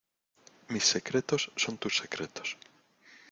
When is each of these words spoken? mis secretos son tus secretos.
mis 0.69 0.83
secretos 0.83 1.51
son 1.55 1.77
tus 1.77 1.95
secretos. 1.95 2.57